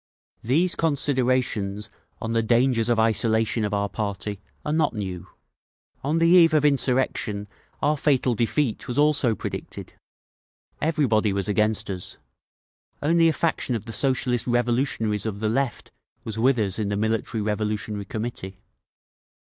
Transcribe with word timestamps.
"These 0.41 0.73
considerations 0.73 1.91
on 2.19 2.33
the 2.33 2.41
dangers 2.41 2.89
of 2.89 2.97
isolation 2.99 3.63
of 3.63 3.71
our 3.71 3.87
party 3.87 4.41
are 4.65 4.73
not 4.73 4.95
new. 4.95 5.27
On 6.03 6.17
the 6.17 6.25
eve 6.27 6.55
of 6.55 6.65
insurrection 6.65 7.47
our 7.83 7.95
fatal 7.95 8.33
defeat 8.33 8.87
was 8.87 8.97
also 8.97 9.35
predicted. 9.35 9.93
Everybody 10.81 11.31
was 11.31 11.47
against 11.47 11.87
us; 11.91 12.17
only 13.03 13.27
a 13.27 13.33
faction 13.33 13.75
of 13.75 13.85
the 13.85 13.93
Socialist 13.93 14.47
Revolutionaries 14.47 15.27
of 15.27 15.39
the 15.39 15.49
left 15.49 15.91
was 16.23 16.35
with 16.39 16.57
us 16.57 16.79
in 16.79 16.89
the 16.89 16.97
Military 16.97 17.39
Revolutionary 17.43 18.05
Committee. 18.05 18.55